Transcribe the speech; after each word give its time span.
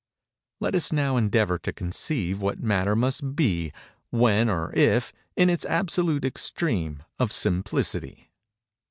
Let 0.59 0.73
us 0.73 0.91
now 0.91 1.15
endeavor 1.15 1.59
to 1.59 1.71
conceive 1.71 2.41
what 2.41 2.59
Matter 2.59 2.95
must 2.95 3.35
be, 3.35 3.71
when, 4.09 4.49
or 4.49 4.73
if, 4.75 5.13
in 5.35 5.47
its 5.47 5.63
absolute 5.63 6.25
extreme 6.25 7.03
of 7.19 7.31
Simplicity. 7.31 8.31